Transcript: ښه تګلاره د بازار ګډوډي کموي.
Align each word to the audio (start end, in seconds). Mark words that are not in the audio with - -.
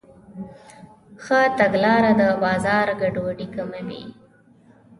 ښه 1.23 1.39
تګلاره 1.57 2.11
د 2.19 2.21
بازار 2.43 2.87
ګډوډي 3.01 3.47
کموي. 3.55 4.05